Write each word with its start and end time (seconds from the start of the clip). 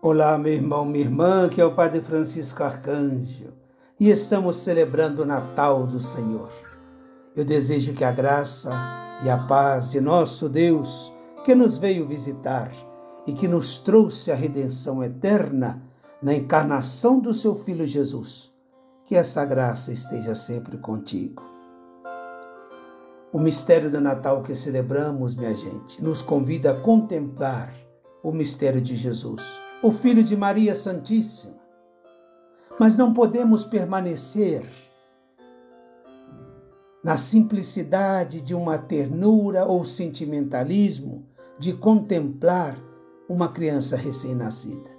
Olá, 0.00 0.38
meu 0.38 0.52
irmão, 0.52 0.84
minha 0.84 1.04
irmã, 1.04 1.48
que 1.48 1.60
é 1.60 1.64
o 1.64 1.74
Padre 1.74 2.00
Francisco 2.00 2.62
Arcanjo, 2.62 3.52
e 3.98 4.08
estamos 4.08 4.58
celebrando 4.58 5.22
o 5.22 5.26
Natal 5.26 5.88
do 5.88 5.98
Senhor. 5.98 6.52
Eu 7.34 7.44
desejo 7.44 7.92
que 7.92 8.04
a 8.04 8.12
graça 8.12 8.70
e 9.24 9.28
a 9.28 9.36
paz 9.36 9.90
de 9.90 10.00
nosso 10.00 10.48
Deus, 10.48 11.12
que 11.44 11.52
nos 11.52 11.78
veio 11.78 12.06
visitar 12.06 12.70
e 13.26 13.32
que 13.32 13.48
nos 13.48 13.76
trouxe 13.76 14.30
a 14.30 14.36
redenção 14.36 15.02
eterna 15.02 15.82
na 16.22 16.32
encarnação 16.32 17.18
do 17.18 17.34
seu 17.34 17.56
Filho 17.56 17.84
Jesus, 17.84 18.52
que 19.04 19.16
essa 19.16 19.44
graça 19.44 19.90
esteja 19.90 20.36
sempre 20.36 20.78
contigo. 20.78 21.42
O 23.32 23.40
mistério 23.40 23.90
do 23.90 24.00
Natal 24.00 24.44
que 24.44 24.54
celebramos, 24.54 25.34
minha 25.34 25.56
gente, 25.56 26.00
nos 26.00 26.22
convida 26.22 26.70
a 26.70 26.80
contemplar 26.80 27.74
o 28.22 28.30
mistério 28.30 28.80
de 28.80 28.94
Jesus 28.94 29.42
o 29.82 29.92
Filho 29.92 30.24
de 30.24 30.36
Maria 30.36 30.74
Santíssima. 30.74 31.56
Mas 32.78 32.96
não 32.96 33.12
podemos 33.12 33.64
permanecer 33.64 34.64
na 37.02 37.16
simplicidade 37.16 38.40
de 38.40 38.54
uma 38.54 38.76
ternura 38.78 39.64
ou 39.64 39.84
sentimentalismo 39.84 41.26
de 41.58 41.72
contemplar 41.72 42.78
uma 43.28 43.48
criança 43.48 43.96
recém-nascida. 43.96 44.90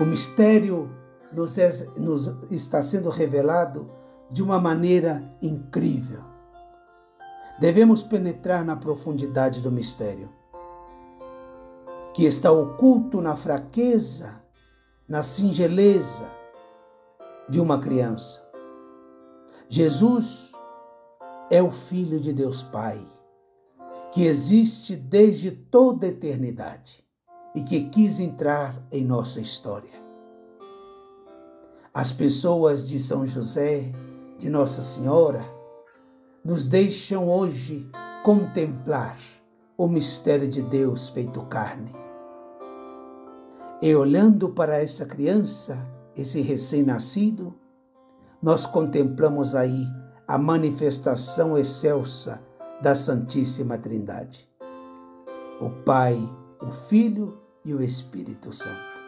O 0.00 0.04
mistério 0.04 0.90
nos, 1.32 1.58
é, 1.58 1.70
nos 1.98 2.26
está 2.50 2.82
sendo 2.82 3.08
revelado 3.08 3.90
de 4.30 4.42
uma 4.42 4.60
maneira 4.60 5.22
incrível. 5.40 6.22
Devemos 7.60 8.02
penetrar 8.02 8.64
na 8.64 8.76
profundidade 8.76 9.60
do 9.60 9.70
mistério 9.70 10.28
que 12.14 12.24
está 12.24 12.52
oculto 12.52 13.20
na 13.20 13.34
fraqueza, 13.34 14.40
na 15.06 15.24
singeleza 15.24 16.24
de 17.48 17.60
uma 17.60 17.80
criança. 17.80 18.40
Jesus 19.68 20.52
é 21.50 21.60
o 21.60 21.72
Filho 21.72 22.20
de 22.20 22.32
Deus 22.32 22.62
Pai, 22.62 23.04
que 24.12 24.26
existe 24.26 24.94
desde 24.94 25.50
toda 25.50 26.06
a 26.06 26.10
eternidade 26.10 27.04
e 27.52 27.60
que 27.60 27.88
quis 27.88 28.20
entrar 28.20 28.80
em 28.92 29.02
nossa 29.04 29.40
história. 29.40 30.04
As 31.92 32.12
pessoas 32.12 32.86
de 32.86 33.00
São 33.00 33.26
José, 33.26 33.90
de 34.38 34.48
Nossa 34.48 34.84
Senhora, 34.84 35.44
nos 36.44 36.64
deixam 36.64 37.28
hoje 37.28 37.90
contemplar 38.24 39.18
o 39.76 39.88
mistério 39.88 40.46
de 40.46 40.62
Deus 40.62 41.08
feito 41.08 41.42
carne 41.46 42.03
e 43.84 43.94
olhando 43.94 44.48
para 44.48 44.82
essa 44.82 45.04
criança, 45.04 45.86
esse 46.16 46.40
recém-nascido, 46.40 47.54
nós 48.42 48.64
contemplamos 48.64 49.54
aí 49.54 49.86
a 50.26 50.38
manifestação 50.38 51.58
excelsa 51.58 52.42
da 52.80 52.94
Santíssima 52.94 53.76
Trindade. 53.76 54.48
O 55.60 55.68
Pai, 55.68 56.18
o 56.62 56.72
Filho 56.72 57.38
e 57.62 57.74
o 57.74 57.82
Espírito 57.82 58.54
Santo. 58.54 59.02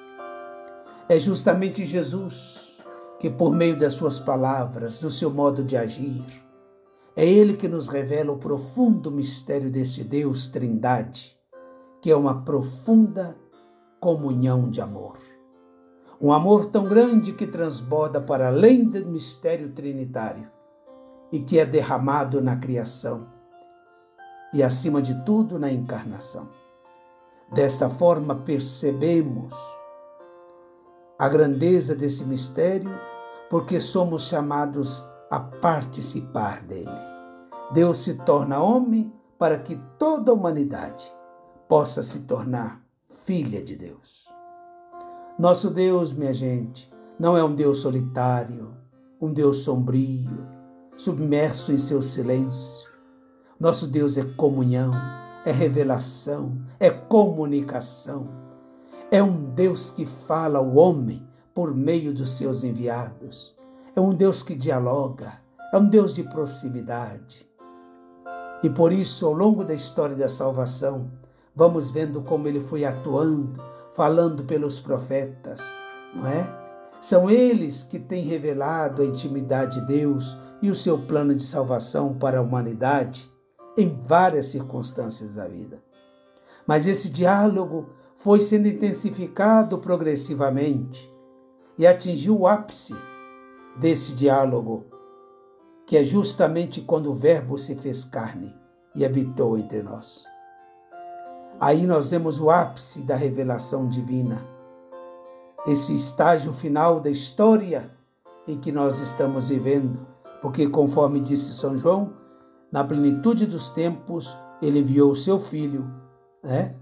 É 1.08 1.19
justamente 1.19 1.86
Jesus 1.86 2.77
que, 3.19 3.30
por 3.30 3.54
meio 3.54 3.78
das 3.78 3.94
suas 3.94 4.19
palavras, 4.19 4.98
do 4.98 5.10
seu 5.10 5.30
modo 5.30 5.64
de 5.64 5.74
agir, 5.74 6.22
é 7.16 7.24
Ele 7.24 7.54
que 7.54 7.66
nos 7.66 7.88
revela 7.88 8.30
o 8.30 8.38
profundo 8.38 9.10
mistério 9.10 9.70
desse 9.70 10.04
Deus 10.04 10.48
Trindade, 10.48 11.34
que 12.02 12.10
é 12.10 12.14
uma 12.14 12.42
profunda 12.42 13.34
comunhão 14.00 14.70
de 14.70 14.80
amor. 14.80 15.19
Um 16.20 16.33
amor 16.33 16.66
tão 16.66 16.84
grande 16.84 17.33
que 17.33 17.47
transborda 17.47 18.20
para 18.20 18.48
além 18.48 18.84
do 18.84 19.05
mistério 19.06 19.70
trinitário 19.72 20.50
e 21.31 21.41
que 21.41 21.59
é 21.59 21.66
derramado 21.66 22.41
na 22.41 22.56
criação 22.56 23.26
e, 24.53 24.62
acima 24.62 25.03
de 25.03 25.15
tudo, 25.25 25.59
na 25.59 25.70
encarnação. 25.70 26.48
Desta 27.53 27.91
forma, 27.91 28.34
percebemos 28.34 29.54
a 31.19 31.28
grandeza 31.28 31.94
desse 31.94 32.25
mistério 32.25 32.91
porque 33.50 33.81
somos 33.81 34.28
chamados 34.28 35.04
a 35.31 35.41
participar 35.41 36.62
dele. 36.62 36.91
Deus 37.72 37.99
se 37.99 38.15
torna 38.15 38.62
homem 38.62 39.12
para 39.38 39.59
que 39.59 39.76
toda 39.99 40.31
a 40.31 40.34
humanidade 40.34 41.12
possa 41.69 42.03
se 42.03 42.20
tornar 42.20 42.85
filha 43.09 43.62
de 43.62 43.77
Deus. 43.77 44.27
Nosso 45.39 45.71
Deus, 45.71 46.12
minha 46.12 46.34
gente, 46.34 46.91
não 47.19 47.37
é 47.37 47.44
um 47.44 47.55
Deus 47.55 47.78
solitário, 47.78 48.77
um 49.21 49.33
Deus 49.33 49.59
sombrio, 49.59 50.47
submerso 50.97 51.72
em 51.72 51.78
seu 51.78 52.03
silêncio. 52.03 52.89
Nosso 53.59 53.87
Deus 53.87 54.17
é 54.17 54.25
comunhão, 54.25 54.93
é 55.44 55.50
revelação, 55.50 56.59
é 56.78 56.91
comunicação. 56.91 58.27
É 59.11 59.23
um 59.23 59.55
Deus 59.55 59.91
que 59.91 60.05
fala 60.05 60.59
ao 60.59 60.75
homem 60.77 61.27
por 61.55 61.75
meio 61.75 62.12
dos 62.12 62.37
seus 62.37 62.65
enviados. 62.65 63.55
É 63.94 64.00
um 64.00 64.12
Deus 64.12 64.43
que 64.43 64.55
dialoga, 64.55 65.33
é 65.73 65.78
um 65.78 65.88
Deus 65.88 66.15
de 66.15 66.23
proximidade. 66.23 67.49
E 68.62 68.71
por 68.71 68.93
isso, 68.93 69.27
ao 69.27 69.33
longo 69.33 69.65
da 69.65 69.75
história 69.75 70.17
da 70.17 70.28
salvação, 70.28 71.11
vamos 71.56 71.91
vendo 71.91 72.21
como 72.21 72.47
ele 72.47 72.61
foi 72.61 72.84
atuando, 72.84 73.59
falando 73.94 74.44
pelos 74.44 74.78
profetas, 74.78 75.61
não 76.15 76.27
é? 76.27 76.47
São 77.00 77.31
eles 77.31 77.83
que 77.83 77.99
têm 77.99 78.25
revelado 78.25 79.00
a 79.00 79.06
intimidade 79.06 79.81
de 79.81 79.87
Deus 79.87 80.37
e 80.61 80.71
o 80.71 80.77
seu 80.77 80.99
plano 80.99 81.34
de 81.34 81.44
salvação 81.44 82.15
para 82.15 82.39
a 82.39 82.43
humanidade 82.43 83.33
em 83.77 83.99
várias 84.00 84.47
circunstâncias 84.47 85.33
da 85.33 85.49
vida. 85.49 85.83
Mas 86.67 86.87
esse 86.87 87.09
diálogo 87.09 87.88
foi 88.17 88.41
sendo 88.41 88.69
intensificado 88.69 89.78
progressivamente 89.78 91.09
e 91.78 91.87
atingiu 91.87 92.41
o 92.41 92.47
ápice 92.47 92.94
desse 93.78 94.12
diálogo, 94.12 94.87
que 95.87 95.97
é 95.97 96.05
justamente 96.05 96.81
quando 96.81 97.12
o 97.12 97.15
Verbo 97.15 97.59
se 97.59 97.77
fez 97.77 98.05
carne 98.05 98.55
e 98.94 99.05
habitou 99.05 99.56
entre 99.56 99.83
nós. 99.83 100.25
Aí 101.59 101.87
nós 101.87 102.11
vemos 102.11 102.39
o 102.39 102.50
ápice 102.50 103.00
da 103.00 103.17
revelação 103.17 103.89
divina, 103.89 104.44
esse 105.67 105.97
estágio 105.97 106.53
final 106.53 107.00
da 107.00 107.11
história 107.11 107.91
em 108.47 108.59
que 108.59 108.71
nós 108.71 109.00
estamos 109.00 109.49
vivendo, 109.49 110.06
porque, 110.43 110.69
conforme 110.69 111.19
disse 111.19 111.55
São 111.55 111.77
João, 111.78 112.12
na 112.71 112.84
plenitude 112.84 113.47
dos 113.47 113.71
tempos, 113.71 114.37
ele 114.61 114.81
enviou 114.81 115.11
o 115.11 115.17
seu 115.17 115.41
Filho 115.41 115.91
né, 116.44 116.75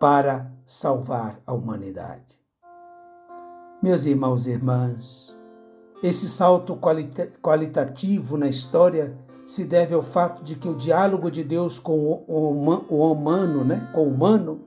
para 0.00 0.52
salvar 0.66 1.40
a 1.46 1.54
humanidade. 1.54 2.40
Meus 3.80 4.04
irmãos 4.04 4.46
e 4.46 4.50
irmãs, 4.50 5.36
esse 6.02 6.28
salto 6.28 6.76
qualitativo 7.40 8.36
na 8.36 8.48
história 8.48 9.16
se 9.46 9.64
deve 9.64 9.94
ao 9.94 10.02
fato 10.02 10.42
de 10.42 10.56
que 10.56 10.68
o 10.68 10.74
diálogo 10.74 11.30
de 11.30 11.44
Deus 11.44 11.78
com 11.78 12.24
o 12.26 13.12
humano, 13.12 13.64
né, 13.64 13.88
com 13.94 14.00
o 14.00 14.08
humano, 14.08 14.62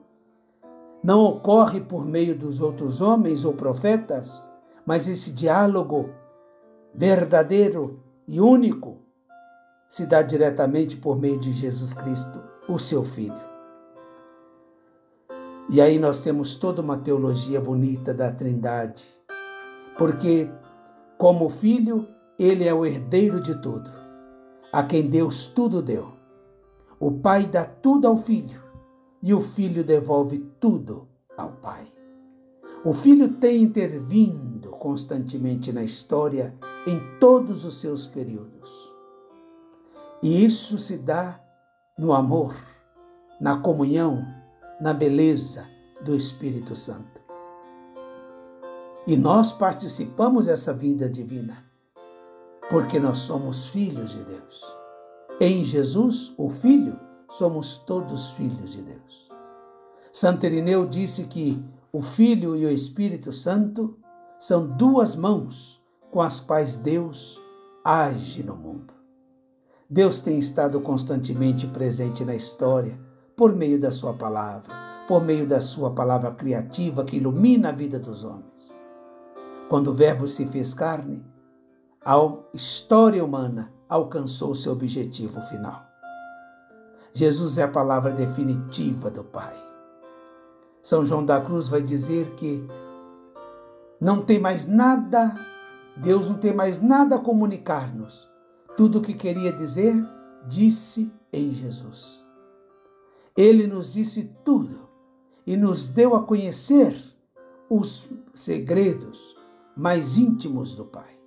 não 1.04 1.22
ocorre 1.22 1.82
por 1.82 2.06
meio 2.06 2.34
dos 2.34 2.62
outros 2.62 3.02
homens 3.02 3.44
ou 3.44 3.52
profetas, 3.52 4.42
mas 4.86 5.06
esse 5.06 5.32
diálogo 5.32 6.08
verdadeiro 6.94 8.00
e 8.26 8.40
único 8.40 8.96
se 9.86 10.06
dá 10.06 10.22
diretamente 10.22 10.96
por 10.96 11.20
meio 11.20 11.38
de 11.38 11.52
Jesus 11.52 11.92
Cristo, 11.92 12.40
o 12.66 12.78
seu 12.78 13.04
Filho. 13.04 13.50
E 15.68 15.78
aí 15.78 15.98
nós 15.98 16.22
temos 16.22 16.56
toda 16.56 16.80
uma 16.80 16.96
teologia 16.96 17.60
bonita 17.60 18.14
da 18.14 18.32
Trindade, 18.32 19.06
porque, 19.98 20.50
como 21.18 21.50
Filho, 21.50 22.08
ele 22.38 22.66
é 22.66 22.72
o 22.72 22.86
herdeiro 22.86 23.40
de 23.40 23.54
tudo 23.60 24.00
a 24.72 24.82
quem 24.82 25.08
Deus 25.08 25.46
tudo 25.46 25.82
deu. 25.82 26.12
O 26.98 27.10
Pai 27.10 27.46
dá 27.46 27.64
tudo 27.64 28.06
ao 28.06 28.16
Filho 28.16 28.62
e 29.22 29.34
o 29.34 29.40
Filho 29.40 29.82
devolve 29.82 30.38
tudo 30.60 31.08
ao 31.36 31.52
Pai. 31.52 31.86
O 32.84 32.94
Filho 32.94 33.34
tem 33.34 33.62
intervindo 33.62 34.70
constantemente 34.70 35.72
na 35.72 35.82
história 35.82 36.54
em 36.86 37.00
todos 37.18 37.64
os 37.64 37.80
seus 37.80 38.06
períodos. 38.06 38.70
E 40.22 40.44
isso 40.44 40.78
se 40.78 40.96
dá 40.96 41.40
no 41.98 42.12
amor, 42.12 42.54
na 43.40 43.58
comunhão, 43.58 44.24
na 44.80 44.94
beleza 44.94 45.66
do 46.02 46.14
Espírito 46.14 46.76
Santo. 46.76 47.20
E 49.06 49.16
nós 49.16 49.52
participamos 49.52 50.46
dessa 50.46 50.72
vida 50.72 51.08
divina 51.08 51.69
porque 52.70 53.00
nós 53.00 53.18
somos 53.18 53.66
filhos 53.66 54.12
de 54.12 54.22
Deus. 54.22 54.62
Em 55.40 55.64
Jesus, 55.64 56.32
o 56.36 56.48
Filho, 56.48 56.98
somos 57.28 57.78
todos 57.78 58.30
filhos 58.30 58.70
de 58.70 58.80
Deus. 58.82 59.28
Santo 60.12 60.46
Irineu 60.46 60.86
disse 60.86 61.24
que 61.24 61.62
o 61.92 62.00
Filho 62.00 62.54
e 62.54 62.64
o 62.64 62.70
Espírito 62.70 63.32
Santo 63.32 63.98
são 64.38 64.66
duas 64.66 65.16
mãos 65.16 65.82
com 66.12 66.20
as 66.20 66.38
quais 66.38 66.76
Deus 66.76 67.40
age 67.84 68.44
no 68.44 68.56
mundo. 68.56 68.94
Deus 69.88 70.20
tem 70.20 70.38
estado 70.38 70.80
constantemente 70.80 71.66
presente 71.66 72.24
na 72.24 72.34
história 72.36 73.00
por 73.36 73.54
meio 73.56 73.80
da 73.80 73.90
Sua 73.90 74.14
palavra, 74.14 74.72
por 75.08 75.24
meio 75.24 75.46
da 75.46 75.60
Sua 75.60 75.92
palavra 75.92 76.30
criativa 76.32 77.04
que 77.04 77.16
ilumina 77.16 77.70
a 77.70 77.72
vida 77.72 77.98
dos 77.98 78.22
homens. 78.22 78.72
Quando 79.68 79.88
o 79.88 79.94
Verbo 79.94 80.26
se 80.26 80.46
fez 80.46 80.74
carne, 80.74 81.24
a 82.04 82.16
história 82.54 83.22
humana 83.22 83.72
alcançou 83.88 84.54
seu 84.54 84.72
objetivo 84.72 85.40
final. 85.42 85.86
Jesus 87.12 87.58
é 87.58 87.64
a 87.64 87.68
palavra 87.68 88.12
definitiva 88.12 89.10
do 89.10 89.22
Pai. 89.22 89.54
São 90.80 91.04
João 91.04 91.24
da 91.24 91.40
Cruz 91.40 91.68
vai 91.68 91.82
dizer 91.82 92.30
que 92.36 92.66
não 94.00 94.22
tem 94.22 94.38
mais 94.38 94.66
nada, 94.66 95.38
Deus 95.96 96.28
não 96.28 96.38
tem 96.38 96.54
mais 96.54 96.80
nada 96.80 97.16
a 97.16 97.18
comunicar-nos. 97.18 98.30
Tudo 98.76 98.98
o 98.98 99.02
que 99.02 99.12
queria 99.12 99.52
dizer, 99.52 99.94
disse 100.46 101.12
em 101.30 101.50
Jesus. 101.50 102.18
Ele 103.36 103.66
nos 103.66 103.92
disse 103.92 104.34
tudo 104.42 104.88
e 105.46 105.54
nos 105.54 105.86
deu 105.86 106.14
a 106.14 106.22
conhecer 106.22 106.96
os 107.68 108.08
segredos 108.32 109.36
mais 109.76 110.16
íntimos 110.16 110.74
do 110.74 110.86
Pai. 110.86 111.19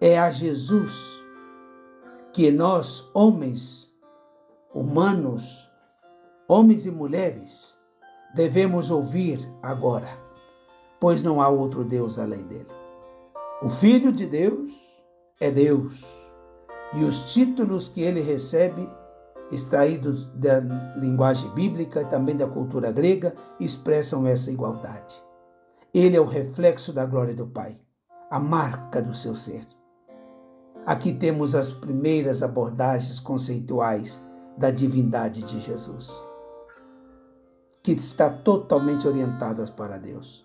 É 0.00 0.18
a 0.18 0.30
Jesus 0.30 1.20
que 2.32 2.50
nós, 2.50 3.08
homens, 3.12 3.88
humanos, 4.72 5.70
homens 6.48 6.86
e 6.86 6.90
mulheres, 6.90 7.76
devemos 8.34 8.90
ouvir 8.90 9.46
agora 9.62 10.30
pois 11.00 11.24
não 11.24 11.40
há 11.40 11.48
outro 11.48 11.82
Deus 11.82 12.18
além 12.18 12.42
dele. 12.42 12.68
O 13.62 13.70
Filho 13.70 14.12
de 14.12 14.26
Deus 14.26 14.70
é 15.40 15.50
Deus, 15.50 16.04
e 16.94 17.02
os 17.02 17.32
títulos 17.32 17.88
que 17.88 18.02
ele 18.02 18.20
recebe, 18.20 18.86
extraídos 19.50 20.26
da 20.34 20.60
linguagem 20.96 21.50
bíblica 21.52 22.02
e 22.02 22.04
também 22.04 22.36
da 22.36 22.46
cultura 22.46 22.92
grega, 22.92 23.34
expressam 23.58 24.26
essa 24.26 24.50
igualdade. 24.50 25.20
Ele 25.92 26.16
é 26.16 26.20
o 26.20 26.26
reflexo 26.26 26.92
da 26.92 27.06
glória 27.06 27.34
do 27.34 27.46
Pai, 27.46 27.80
a 28.30 28.38
marca 28.38 29.00
do 29.00 29.14
seu 29.14 29.34
ser. 29.34 29.66
Aqui 30.90 31.12
temos 31.12 31.54
as 31.54 31.70
primeiras 31.70 32.42
abordagens 32.42 33.20
conceituais 33.20 34.20
da 34.58 34.72
divindade 34.72 35.40
de 35.44 35.60
Jesus, 35.60 36.10
que 37.80 37.92
está 37.92 38.28
totalmente 38.28 39.06
orientadas 39.06 39.70
para 39.70 39.98
Deus. 39.98 40.44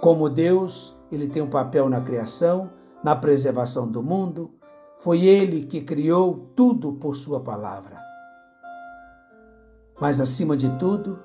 Como 0.00 0.30
Deus, 0.30 0.96
ele 1.12 1.28
tem 1.28 1.42
um 1.42 1.50
papel 1.50 1.90
na 1.90 2.00
criação, 2.00 2.70
na 3.04 3.14
preservação 3.14 3.86
do 3.86 4.02
mundo. 4.02 4.50
Foi 4.96 5.26
ele 5.26 5.66
que 5.66 5.82
criou 5.82 6.50
tudo 6.56 6.94
por 6.94 7.14
sua 7.14 7.38
palavra. 7.38 8.00
Mas 10.00 10.20
acima 10.20 10.56
de 10.56 10.70
tudo, 10.78 11.18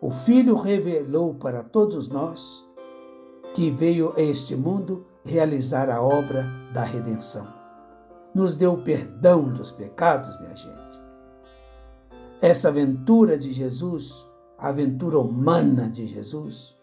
o 0.00 0.12
Filho 0.12 0.54
revelou 0.54 1.34
para 1.34 1.64
todos 1.64 2.06
nós 2.06 2.64
que 3.52 3.68
veio 3.68 4.12
a 4.16 4.22
este 4.22 4.54
mundo 4.54 5.04
realizar 5.28 5.90
a 5.90 6.02
obra 6.02 6.50
da 6.72 6.82
redenção. 6.82 7.46
Nos 8.34 8.56
deu 8.56 8.72
o 8.72 8.82
perdão 8.82 9.52
dos 9.52 9.70
pecados, 9.70 10.38
minha 10.40 10.56
gente. 10.56 10.78
Essa 12.40 12.68
aventura 12.68 13.38
de 13.38 13.52
Jesus, 13.52 14.26
a 14.56 14.68
aventura 14.68 15.18
humana 15.18 15.88
de 15.90 16.06
Jesus, 16.06 16.74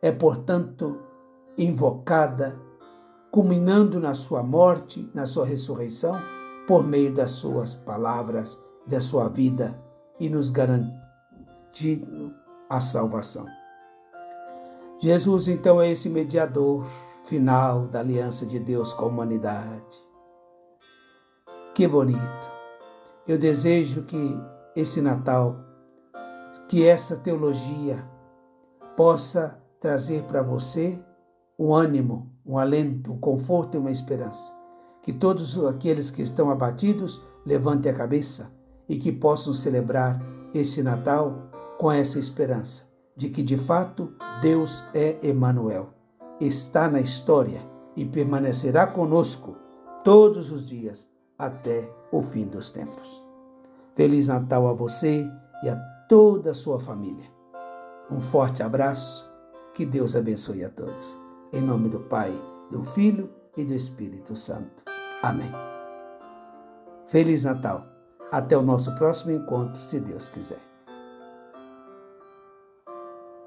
é, 0.00 0.12
portanto, 0.12 1.02
invocada, 1.56 2.56
culminando 3.32 3.98
na 3.98 4.14
sua 4.14 4.42
morte, 4.42 5.10
na 5.12 5.26
sua 5.26 5.44
ressurreição, 5.44 6.20
por 6.66 6.84
meio 6.84 7.12
das 7.12 7.32
suas 7.32 7.74
palavras, 7.74 8.58
da 8.86 9.00
sua 9.00 9.28
vida 9.28 9.76
e 10.20 10.28
nos 10.28 10.50
garantindo 10.50 12.32
a 12.70 12.80
salvação. 12.80 13.46
Jesus, 15.00 15.48
então, 15.48 15.80
é 15.80 15.90
esse 15.90 16.08
mediador 16.08 16.84
final 17.28 17.86
da 17.86 18.00
aliança 18.00 18.46
de 18.46 18.58
Deus 18.58 18.94
com 18.94 19.04
a 19.04 19.08
humanidade. 19.08 20.02
Que 21.74 21.86
bonito! 21.86 22.50
Eu 23.26 23.36
desejo 23.36 24.02
que 24.04 24.16
esse 24.74 25.02
Natal, 25.02 25.56
que 26.68 26.86
essa 26.86 27.16
teologia 27.16 28.02
possa 28.96 29.62
trazer 29.78 30.22
para 30.22 30.42
você 30.42 30.98
um 31.58 31.74
ânimo, 31.74 32.32
um 32.44 32.56
alento, 32.56 33.12
um 33.12 33.18
conforto 33.18 33.76
e 33.76 33.78
uma 33.78 33.90
esperança. 33.90 34.52
Que 35.02 35.12
todos 35.12 35.62
aqueles 35.66 36.10
que 36.10 36.22
estão 36.22 36.50
abatidos 36.50 37.22
levantem 37.44 37.92
a 37.92 37.94
cabeça 37.94 38.52
e 38.88 38.96
que 38.96 39.12
possam 39.12 39.52
celebrar 39.52 40.18
esse 40.54 40.82
Natal 40.82 41.50
com 41.78 41.92
essa 41.92 42.18
esperança 42.18 42.88
de 43.18 43.28
que 43.28 43.42
de 43.42 43.58
fato 43.58 44.14
Deus 44.40 44.84
é 44.94 45.18
Emanuel, 45.26 45.97
está 46.40 46.88
na 46.88 47.00
história 47.00 47.60
e 47.96 48.04
permanecerá 48.04 48.86
conosco 48.86 49.56
todos 50.04 50.52
os 50.52 50.68
dias 50.68 51.08
até 51.36 51.92
o 52.12 52.22
fim 52.22 52.46
dos 52.46 52.70
tempos. 52.70 53.22
Feliz 53.94 54.28
Natal 54.28 54.66
a 54.68 54.72
você 54.72 55.28
e 55.62 55.68
a 55.68 55.76
toda 56.08 56.52
a 56.52 56.54
sua 56.54 56.78
família. 56.78 57.28
Um 58.10 58.20
forte 58.20 58.62
abraço 58.62 59.28
que 59.74 59.84
Deus 59.84 60.16
abençoe 60.16 60.64
a 60.64 60.70
todos. 60.70 61.16
Em 61.52 61.60
nome 61.60 61.88
do 61.88 62.00
Pai, 62.00 62.32
do 62.70 62.84
Filho 62.84 63.30
e 63.56 63.64
do 63.64 63.74
Espírito 63.74 64.36
Santo. 64.36 64.84
Amém. 65.22 65.50
Feliz 67.08 67.44
Natal. 67.44 67.84
Até 68.30 68.56
o 68.56 68.62
nosso 68.62 68.94
próximo 68.94 69.32
encontro, 69.32 69.82
se 69.82 69.98
Deus 69.98 70.28
quiser. 70.28 70.67